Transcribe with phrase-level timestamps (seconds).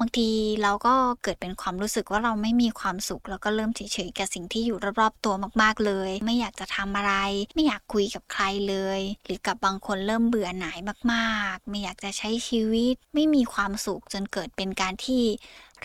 [0.00, 0.30] บางที
[0.62, 7.14] เราก็เกิดเป็นความรู้สึกว่าเราไม่มีความสุข แล้วก็เริ่มเฉยๆกับสิ่งที่อยู่รอบๆตัวมากๆเลย ไม่อยากจะทำอะไร
[7.54, 10.78] ไม่อยากคุยกับใครเลย หรือกับบางคนเริ่มเบื่อหน่าย
[11.12, 15.22] มากๆ ไม่อยากจะใช้ชีวิต ไม่มีความสุขจนเกิดเป็นการที่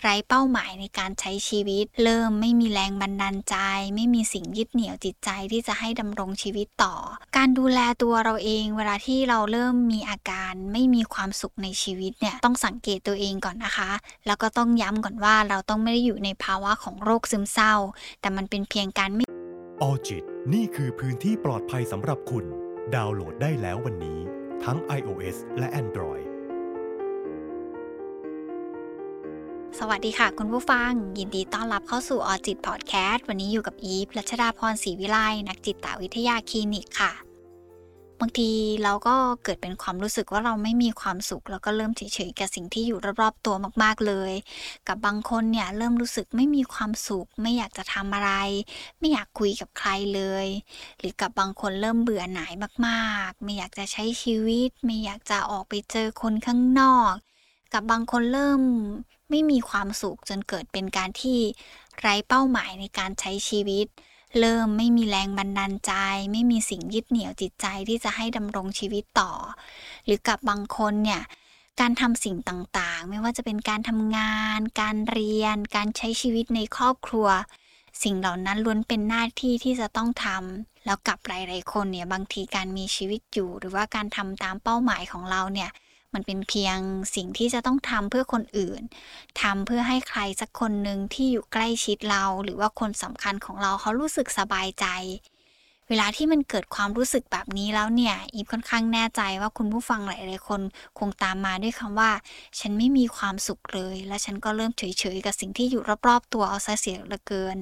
[0.00, 3.56] ไร้เป้าหมายในการใช้ชีวิต เริ่มไม่มีแรงบันดาลใจ
[3.94, 6.94] ไม่มีสิ่งยึดเหนี่ยวจิตใจที่จะให้ดำรงชีวิตต่อ
[7.36, 13.90] การดูแลตัวเราเองเวลาที่เราเริ่มมีอาการไม่มีความสุขในชีวิตเนี่ยต้องสังเกตตัวเองก่อนนะคะ
[14.26, 17.74] แล้วก็ต้องย้ำก่อนว่าเราต้องไม่ได้อยู่ในภาวะของโรคซึมเศร้า
[18.20, 19.24] แต่มันเป็นเพียงการไม่
[19.82, 22.44] ออจิตนี่คือพื้นที่ปลอดภัยสำหรับคุณ
[22.94, 24.18] ดาวน์โหลดได้แล้ววันนี้
[24.64, 26.33] ทั้ง iOS และ Android
[29.80, 37.12] สวัสดีค่ะ คุณผู้ฟัง ยินดีต้อนรับเข้าสู่ออจิตพอดแคสต์วันนี้อยู่กับอีฟรัชดาพรศรีวิไลนักจิตวิทยาคลินิกค่ะ
[38.20, 38.50] บางที
[38.82, 44.32] เราก็เกิดเป็นความรู้สึกว่าเราไม่มีความสุข แล้วก็เริ่มเฉยๆกับสิ่งที่อยู่รอบๆตัวมากๆเลย
[44.88, 48.32] กับบางคนเนี่ยเริ่มรู้สึกไม่มีความสุข ไม่อยากจะทำอะไร
[48.98, 50.46] ไม่อยากคุยกับใครเลย
[50.98, 52.52] หรือกับบางคนเริ่มเบื่อหน่าย
[52.86, 57.12] มากๆ ไม่อยากจะใช้ชีวิต ไม่อยากจะออกไปเจอคนข้างนอก
[57.72, 58.62] กับบางคนเริ่ม
[59.30, 61.38] ไม่มีความสุขจนเกิดเป็นการที่
[62.00, 63.86] ไร้เป้าหมายในการใช้ชีวิต
[64.40, 65.92] เริ่มไม่มีแรงบันดาลใจ
[66.32, 69.32] ไม่มีสิ่งยึดเหนี่ยวจิตใจที่จะให้ดำรงชีวิตต่อ
[70.04, 71.22] หรือกับบางคนเนี่ย
[71.80, 77.28] การทำสิ่งต่างๆ ไม่ว่าจะเป็นการทำงาน การเรียน การใช้ชีวิตในครอบครัว
[78.02, 85.70] สิ่งเหล่านั้นล้วนเป็นหน้าที่ที่จะต้องทำแล้วกับหลายๆคนเนี่ยบางทีการมีชีวิตอยู่ หรือว่าการทำตามเป้าหมายของเราเนี่ย
[86.14, 86.78] มันเป็นเพียง
[87.14, 88.82] สิ่งที่จะต้องทำเพื่อคนอื่น
[89.40, 94.86] ทำเพื่อให้ใครสักคนหนึ่งที่อยู่ใกล้ชิดเรา หรือว่าคนสำคัญของเราเขารู้สึกสบายใจ
[95.88, 100.60] เวลาที่มันเกิดความรู้สึกแบบนี้แล้วเนี่ยอีฟค่อนข้างแน่ใจว่าคุณผู้ฟังหลายๆคน
[100.98, 102.10] คงตามมาด้วยคำว่า
[102.58, 107.58] ฉันไม่มีความสุขเลย และฉันก็เริ่มเฉยๆกับสิ่งที่อยู่รอบๆตัวเอาซะเสียเหลือเกิน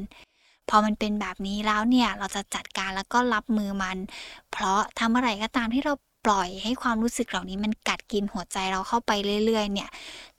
[0.68, 3.98] พอมันเป็นแบบนี้แล้วเนี่ยเราจะจัดการแล้วก็รับมือมัน
[4.52, 9.12] เพราะทำอะไรก็ตามที่เรา ปล่อยให้ความรู้สึกเหล่านี้มันกัดกินหัวใจเราเข้าไป
[9.46, 9.90] เรื่อยๆ เนี่ย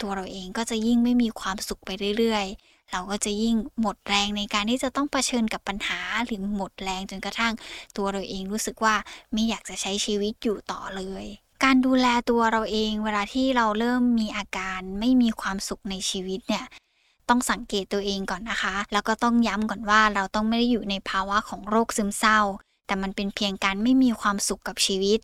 [0.01, 7.53] ตัวเราเองก็จะยิ่งไม่มีความสุขไปเรื่อยๆ เราก็จะยิ่งหมดแรงในการที่จะต้องเผชิญกับปัญหาหรือหมดแรงจนกระทั่ง
[7.97, 8.95] ตัวเราเองรู้สึกว่า
[9.33, 11.25] ไม่อยากจะใช้ชีวิตอยู่ต่อเลย
[11.63, 16.65] การดูแลตัวเราเองเวลาที่เราเริ่มมีอาการไม่มีความสุขในชีวิตเนี่ย
[17.29, 22.39] ต้องสังเกตตัวเองก่อนนะคะ แล้วก็ต้องย้ำก่อนว่าเราต้องไม่ได้อยู่ในภาวะของโรคซึมเศร้า
[22.85, 25.19] แต่มันเป็นเพียงการไม่มีความสุขกับชีวิต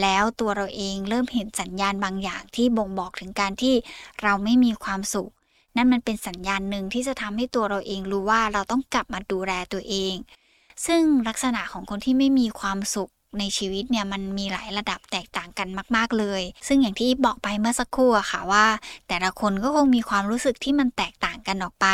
[0.00, 3.74] แล้วตัวเราเองเริ่มเห็นสัญญาณบางอย่างที่บ่งบอกถึงการที่
[4.22, 5.30] เราไม่มีความสุข
[5.76, 10.14] นั่นมันเป็นสัญญาณหนึ่งที่จะทำให้ตัวเราเองรู้ว่าเราต้องกลับมาดูแลตัวเอง
[10.86, 18.66] ซึ่งลักษณะของคนที่ไม่มีความสุขในชีวิตเนี่ยมันมีหลายระดับแตกต่างกันมาก ๆเลย ซึ่งอย่างที่บอกไปเมื่อสักครู่อะค่ะว่า
[19.08, 21.86] แต่ละคนก็คงมีความรู้สึกที่มันแตกต่างกันออกไป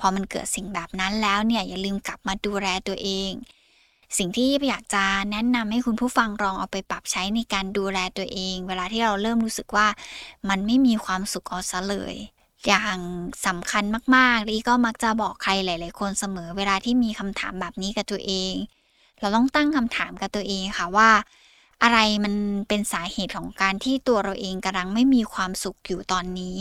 [0.00, 3.30] พอมันเกิดสิ่งแบบนั้นแล้วเนี่ยอย่าลืมกลับมาดูแลตัวเอง
[4.18, 9.86] สิ่งที่อยากจะแนะนำให้คุณผู้ฟังลองเอาไปปรับใช้ในการดูแลตัวเอง เวลาที่เราเริ่มรู้สึกว่า
[10.48, 12.14] มันไม่มีความสุขเอาซะเลย
[12.66, 12.98] อย่าง
[13.46, 13.84] สำคัญ
[14.16, 18.52] มากๆลี่ก็มักจะบอกใครหลาย ๆ คนเสมอ เวลาที่มีคำถามแบบนี้กับตัวเอง
[19.20, 21.10] เราต้องตั้งคำถามกับตัวเองค่ะว่า
[21.82, 22.34] อะไรมัน
[22.68, 26.58] เป็นสาเหตุของการที่ตัวเราเองกำลังไม่มีความสุขอยู่ตอนนี้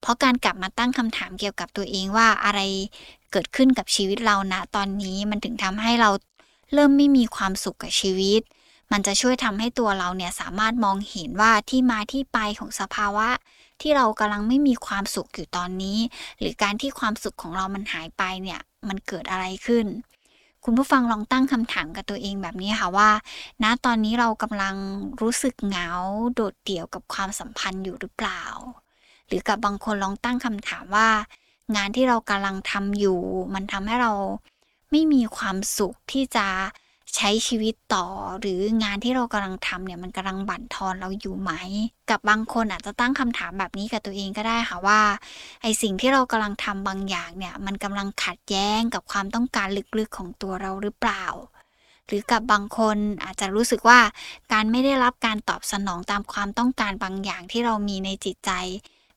[0.00, 2.60] เพราะการกลับมาตั้งคำถามเกี่ยวกับตัวเองว่าอะไร
[3.32, 6.10] เกิดขึ้นกับชีวิตเราณตอนนี้มันถึงทำให้เรา
[6.72, 8.42] เริ่มไม่มีความสุขกับชีวิต
[8.92, 13.28] มันจะช่วยทำให้ตัวเราเนี่ยสามารถมองเห็นว่าที่มาที่ไปของสภาวะ
[13.80, 15.98] ที่เรากำลังไม่มีความสุขอยู่ตอนนี้
[16.38, 19.86] หรือการที่ความสุขของเรามันหายไปเนี่ยมันเกิดอะไรขึ้น
[20.64, 23.10] คุณผู้ฟังลองตั้งคำถามกับตัวเองแบบนี้ค่ะว่า
[23.62, 24.76] ณตอนนี้เรากำลัง
[25.20, 25.88] รู้สึกเหงา
[26.34, 28.42] โดดเดี่ยวกับความสัมพันธ์อยู่หรือเปล่า
[29.26, 31.08] หรือกับบางคนลองตั้งคำถามว่า
[31.76, 33.20] งานที่เรากำลังทำอยู่
[33.54, 34.12] มันทำให้เรา
[34.90, 36.46] ไม่มีความสุขที่จะ
[37.16, 38.06] ใช้ชีวิตต่อ
[38.40, 41.52] หรืองานที่เรากำลังทำเนี่ยมันกำลังบั่นทอนเราอยู่ไหม
[42.10, 45.00] กับบางคนอาจจะตั้งคำถามแบบนี้กับตัวเองก็ได้ค่ะว่า
[45.62, 51.26] ไอสิ่งที่เรากำลังทำบางอย่างเนี่ยมันกำลังขัดแย้งกับความต้องการลึกๆของตัวเราหรือเปล่า
[52.06, 54.00] หรือกับบางคนอาจจะรู้สึกว่า
[54.52, 58.50] การไม่ได้รับการตอบสนองตามความต้องการบางอย่างที่เรามีในจิตใจ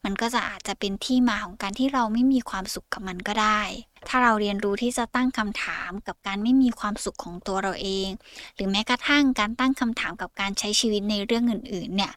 [0.04, 3.62] มันก็จะอาจจะเป็นที่มาของการที่เราไม่มีความสุขกับมันก็ได้
[4.08, 8.10] ถ้าเราเรียนรู้ที่จะตั้งคำถามกับการไม่มีความสุขของตัวเราเอง
[8.56, 12.14] หรือแม้กระทั่งการตั้งคำถามกับการใช้ชีวิตในเรื่องอื่นๆเนี่ย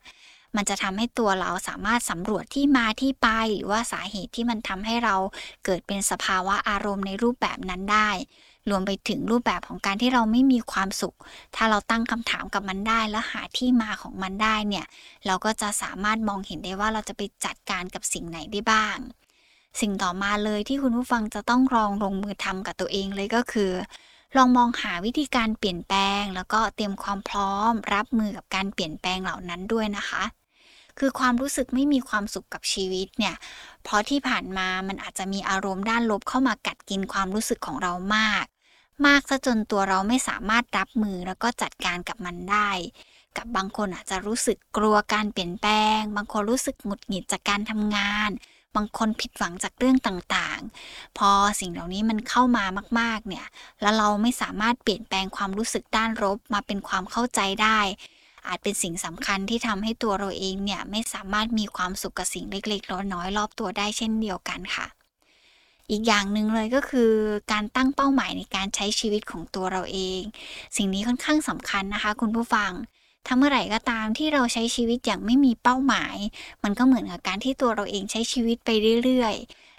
[0.56, 5.16] มันจะทำให้ตัวเราสามารถสำรวจที่มาที่ไป หรือว่าสาเหตุที่มันทำให้เรา
[5.64, 8.10] เกิดเป็นสภาวะอารมณ์ในรูปแบบนั้นได้
[8.70, 11.16] รวมไปถึงรูปแบบของการที่เราไม่มีความสุข
[11.56, 14.86] ถ้าเราตั้งคำถามกับมันได้ แล้วหาที่มาของมันได้เนี่ย
[15.26, 18.96] เราก็จะสามารถมองเห็นได้ว่าเราจะไปจัดการกับสิ่งไหนได้บ้าง
[19.80, 23.72] สิ่งต่อมาเลยที่คุณผู้ฟังจะต้องลองลงมือทำกับตัวเองเลยก็คือ
[24.36, 30.22] ลองมองหาวิธีการเปลี่ยนแปลง แล้วก็เตรียมความพร้อมรับมือกับการเปลี่ยนแปลงเหล่านั้นด้วยนะคะ
[30.98, 33.34] คือความรู้สึกไม่มีความสุขกับชีวิตเนี่ย
[33.84, 38.44] เพราะที่ผ่านมามันอาจจะมีอารมณ์ด้านลบเข้ามากัดกินความรู้สึกของเรามาก
[39.06, 42.70] มากซะจนตัวเราไม่สามารถรับมือแล้วก็จัดการกับมันได้
[43.36, 48.30] กับบางคนอาจจะรู้สึกกลัวการเปลี่ยนแปลง บางคนรู้สึกหงุดหงิดจากการทำงาน
[48.76, 52.64] บางคนผิดหวังจากเรื่องต่างๆ พอสิ่งเหล่านี้มันเข้ามา
[53.00, 53.46] มาก ๆ เนี่ย
[53.82, 57.78] แล้วเราไม่สามารถเปลี่ยนแปลงความรู้สึกด้านลบมาเป็นความเข้าใจได้
[58.48, 64.86] อาจเป็นสิ่งสำคัญที่ทำให้ตัวเราเองเนี่ยไม่สามารถมีความสุขกับสิ่งเล็กๆน้อยๆรอบตัวได้เช่นเดียวกันค่ะ
[65.90, 67.12] อีกอย่างหนึ่งเลยก็คือ
[67.52, 70.20] การตั้งเป้าหมายในการใช้ชีวิตของตัวเราเอง
[70.76, 72.72] สิ่งนี้ค่อนข้างสำคัญนะคะ คุณผู้ฟัง
[73.26, 76.16] ถ้าเมื่อไหร่ก็ตามที่เราใช้ชีวิตอย่างไม่มีเป้าหมาย
[76.64, 78.70] มันก็เหมือนกับการที่ตัวเราเองใช้ชีวิตไป
[79.04, 79.34] เรื่อย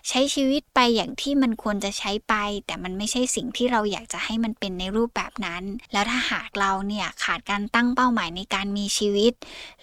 [0.10, 2.34] ใช้ชีวิตไปอย่างที่มันควรจะใช้ไป
[2.66, 9.34] แต่มันไม่ใช่สิ่งที่เราอยากจะให้มันเป็นในรูปแบบนั้น แล้วถ้าหากเราเนี่ยขาดการตั้งเป้าหมายในการมีชีวิต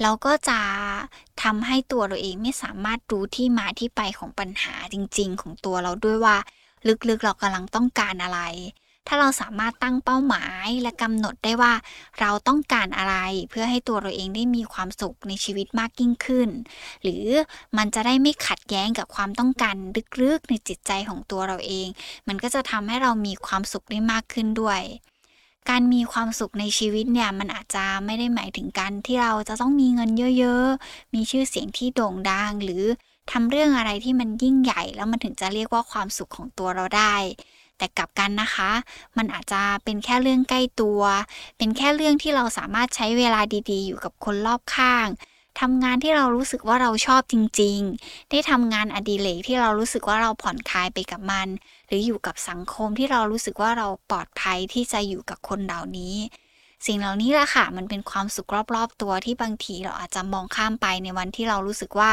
[0.02, 0.60] เราก็จะ
[1.42, 6.36] ทำให้ตัวเราเองไม่สามารถรู้ที่มาที่ไปของปัญหาจริง ๆ ของตัวเราด้วยว่า
[7.08, 8.40] ลึกๆเรากำลังต้องการอะไร
[9.06, 11.72] ถ้าเราสามารถตั้งเป้าหมายและกำหนดได้ว่า
[12.20, 13.16] เราต้องการอะไร
[13.50, 16.48] เพื่อให้ตัวเราเองได้มีความสุขในชีวิตมากยิ่งขึ้น
[17.02, 17.26] หรือ
[17.76, 19.76] มันจะได้ไม่ขัดแย้งกับความต้องการ
[20.20, 21.88] ลึกๆในจิตใจของตัวเราเอง
[22.28, 24.82] มันก็จะทำให้เรามีความสุขได้มากขึ้นด้วย
[25.70, 32.84] การมีความสุขในชีวิตเนี่ยมันอาจจะไม่ได้หมายถึงการที่เราจะต้องมีเงินเยอะๆ มีชื่อเสียงที่โด่งดัง หรือ
[33.32, 37.14] ทำเรื่องอะไรที่มันยิ่งใหญ่ แล้วมันถึงจะเรียกว่าความสุขของตัวเราได้
[37.78, 38.70] แต่กลับกันนะคะ
[39.16, 41.00] มันอาจจะเป็นแค่เรื่องใกล้ตัว
[41.58, 43.40] เป็นแค่เรื่องที่เราสามารถใช้เวลา
[43.70, 45.08] ดีๆ อยู่กับคนรอบข้าง
[45.60, 51.48] ทำงานที่เรารู้สึกว่าเราชอบจริง ๆ ได้ทำงานอดิเรกที่เรารู้สึกว่าเราผ่อนคลายไปกับมัน
[51.88, 56.16] หรืออยู่กับสังคมที่เรารู้สึกว่าเราปลอดภัยที่จะอยู่กับคนเหล่านี้
[56.86, 62.12] สิ่งเหล่านี้แหละค่ะ มันเป็นความสุขรอบๆตัวที่บางทีเราอาจจะมองข้ามไปในวันที่เรารู้สึกว่า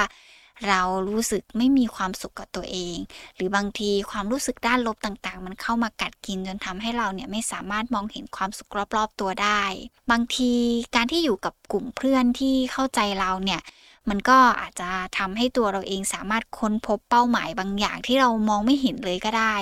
[0.69, 2.97] เรารู้สึกไม่มีความสุขกับตัวเอง
[3.35, 9.63] หรือบางทีความรู้สึกด้านลบต่างๆ มันเข้ามากัดกินจนทำให้เราเนี่ยไม่สามารถมองเห็นความสุขรอบๆตัวได้
[10.11, 10.51] บางที
[10.95, 13.61] การที่อยู่กับกลุ่มเพื่อนที่เข้าใจเราเนี่ย
[14.09, 19.55] มันก็อาจจะทำให้ตัวเราเองสามารถค้นพบเป้าหมายบางอย่างที่เรามองไม่เห็นเลยก็ได้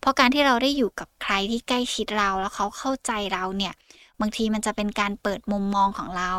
[0.00, 3.74] เพราะการที่เราได้อยู่กับใครที่ใกล้ชิดเราแล้วเขาเข้าใจเราเนี่ย
[4.20, 6.32] บางทีมันจะเป็นการเปิดมุมมองของเรา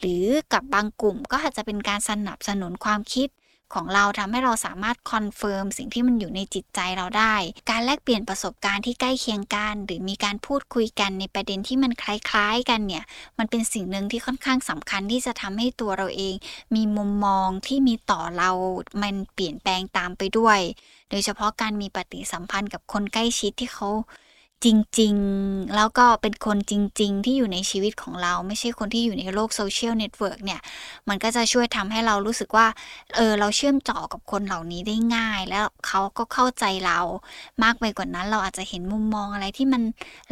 [0.00, 3.28] หรือกับบางกลุ่มก็อาจจะเป็นการสนับสนุนความคิด
[3.74, 7.34] ของเราทำให้เราสามารถ confirm สิ่งที่มันอยู่ในจิตใจเราได้
[7.70, 13.04] การแลกเปลี่ยนประสบการณ์ที่ใกล้เคียงกัน หรือมีการพูดคุยกันในประเด็นที่มันคล้ายๆ กันเนี่ย
[13.38, 16.34] มันเป็นสิ่งหนึ่งที่ค่อนข้างสำคัญที่จะทำให้ตัวเราเอง
[16.74, 18.50] มีมุมมองที่มีต่อเรา
[19.02, 20.60] มันเปลี่ยนแปลงตามไปด้วย
[21.10, 23.88] โดยเฉพาะการมีปฏิสัมพันธ์กับคนใกล้ชิดที่เขา
[24.64, 24.66] จ
[25.00, 30.60] ริงๆ แล้วก็เป็นคนจริง ๆ ที่อยู่ในชีวิตของเราไม่ใช่คนที่อยู่ในโลกโซเชียลเน็ตเวิร์กเนี่ย
[31.08, 32.66] มันก็จะช่วยทำให้เรารู้สึกว่า
[33.16, 36.98] เออ เราเชื่อมต่อกับคนเหล่านี้ได้ง่าย แล้วเขาก็เข้าใจเรา
[37.62, 39.82] มากไปกว่านั้น เราอาจจะเห็นมุมมองอะไรที่มัน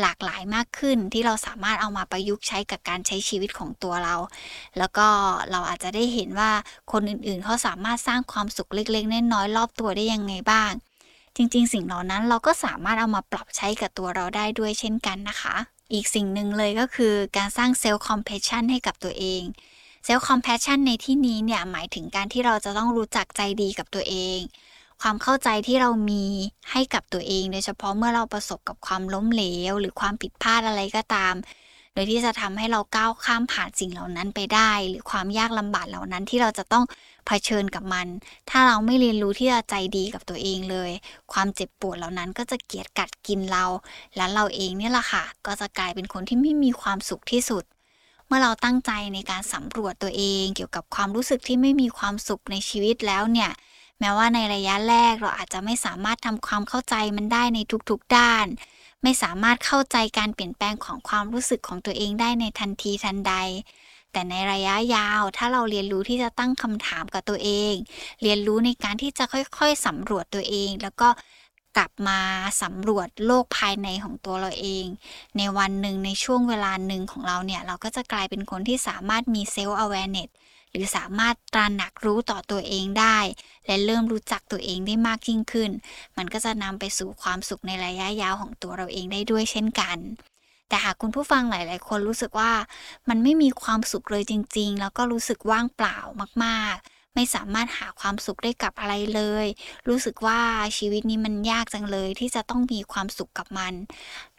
[0.00, 4.14] หลากหลายมากขึ้น ที่เราสามารถเอามาประยุกต์ใช้กับการใช้ชีวิตของตัวเรา
[4.78, 5.06] แล้วก็
[5.50, 6.50] เราอาจจะได้เห็นว่า
[6.92, 10.72] คนอื่นๆ เขาสามารถสร้างความสุขเล็กๆน้อยๆรอบตัวได้ยังไงบ้าง
[11.36, 15.56] จริง ๆ สิ่งเหล่านั้นเราก็สามารถเอามาปรับใช้กับตัวเราได้ด้วยเช่นกันนะคะ
[15.92, 19.42] อีกสิ่งหนึ่งเลยก็คือการสร้าง self-compassion ให้กับตัวเอง
[20.04, 24.38] self-compassion ในที่นี้เนี่ยหมายถึงการที่เราจะต้องรู้จักใจดีกับตัวเอง
[25.02, 26.24] ความเข้าใจที่เรามี
[26.70, 31.34] ให้กับตัวเอง โดยเฉพาะเมื่อเราประสบกับความล้มเหลว หรือความผิดพลาดอะไรก็ตาม
[31.92, 36.84] โดยที่จะทำให้เราก้าวข้ามผ่านสิ่งเหล่านั้นไปได้ หรือความยากลำบากเหล่านั้นที่เราจะต้อง
[37.26, 38.06] เผชิญกับมัน
[38.50, 40.90] ถ้าเราไม่เรียนรู้ที่จะใจดีกับตัวเองเลย
[41.32, 43.64] ความเจ็บปวดเหล่านั้นก็จะเกียดกัดกินเรา
[44.16, 47.64] และเราเองเนี่ยแหละค่ะ ก็จะกลายเป็นคนที่ไม่มีความสุขที่สุด
[48.26, 53.50] เมื่อเราตั้งใจในการสำรวจตัวเองเกี่ยวกับความรู้สึกที่ไม่มีความสุขในชีวิตแล้วเนี่ย
[54.00, 57.58] แม้ว่าในระยะแรกเราอาจจะไม่สามารถทำความเข้าใจมันได้ใน
[57.90, 58.46] ทุกๆด้าน
[59.02, 63.34] ไม่สามารถเข้าใจการเปลี่ยนแปลงของความรู้สึกของตัวเองได้ในทันทีทันใด
[64.14, 67.74] แต่ในระยะยาวถ้าเราเรียนรู้ที่จะตั้งคำถามกับตัวเอง
[68.22, 71.08] เรียนรู้ในการที่จะค่อยๆสำรวจตัวเอง แล้วก็
[71.76, 72.20] กลับมา
[72.62, 74.86] สำรวจโลกภายในของตัวเราเอง
[75.36, 80.30] ในวันหนึ่งในช่วงเวลาหนึ่งของเราเนี่ย เราก็จะกลายเป็นคนที่สามารถมีเซลล์ awareness
[80.70, 83.18] หรือสามารถตระหนักรู้ต่อตัวเองได้
[83.66, 85.70] และเริ่มรู้จักตัวเองได้มากยิ่งขึ้น
[86.16, 89.98] มันก็จะนำไปสู่ความสุขในระยะยาวของตัวเราเองได้ด้วยเช่นกัน
[90.74, 92.52] แต่หากคุณผู้ฟังหลาย ๆ คนรู้สึกว่า
[93.08, 95.98] มันไม่มีความสุขเลยจริง ๆ แล้วก็รู้สึกว่างเปล่า
[96.44, 99.46] มาก ๆ ไม่สามารถหาความสุขได้กับอะไรเลย
[99.88, 100.40] รู้สึกว่า
[100.78, 103.74] ชีวิตนี้มันยากจังเลยที่จะต้องมีความสุขกับมัน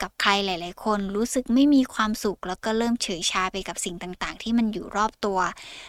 [0.02, 5.40] กับใครหลาย ๆ คนรู้สึกไม่มีความสุข แล้วก็เริ่มเฉยชาไปกับสิ่งต่าง ๆ ที่มันอยู่รอบตัว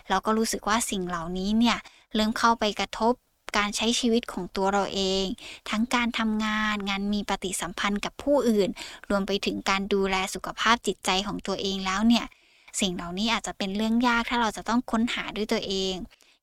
[0.08, 1.78] แล้วก็รู้สึกว่าสิ่งเหล่านี้เนี่ย
[2.14, 3.14] เริ่มเข้าไปกระทบ
[3.56, 5.24] การใช้ชีวิตของตัวเราเอง
[5.70, 8.68] ทั้งการทำงานงานมีปฏิสัมพันธ์กับผู้อื่น
[9.10, 12.26] รวมไปถึงการดูแลสุขภาพจิตใจของตัวเองแล้วเนี่ย
[12.80, 15.94] สิ่งเหล่านี้อาจจะเป็นเรื่องยากถ้าเราจะต้องค้นหาด้วยตัวเอง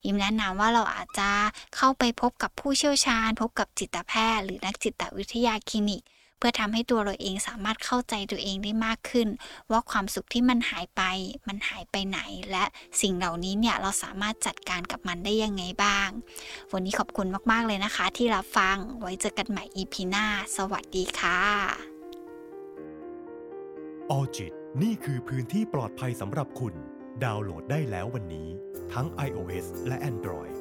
[0.04, 1.30] ยิมแนะนำว่าเราอาจจะ
[1.76, 6.02] เข้าไปพบกับผู้เชี่ยวชาญ พบกับจิตแพทย์ หรือนักจิตวิทยาคลินิก
[6.46, 9.28] พื่อทำให้ตัวเราเองสามารถเข้าใจตัวเองได้มากขึ้น
[9.70, 11.02] ว่าความสุขที่มันหายไป
[11.48, 12.20] มันหายไปไหน
[12.50, 12.64] และ
[13.00, 16.08] สิ่งเหล่านี้เนี่ยเราสามารถจัดการกับมันได้ยังไงบ้าง
[16.72, 21.40] วันนี้ขอบคุณมากๆเลยนะคะ ที่รับฟังไว้เจอกันใหม่ EP หน้า สวัสดีค่ะ
[24.10, 26.74] ออจิตนี่คือพื้นที่ปลอดภัยสำหรับคุณ
[27.24, 28.48] ดาวน์โหลดได้แล้ววันนี้
[28.92, 30.53] ทั้ง iOS และ Android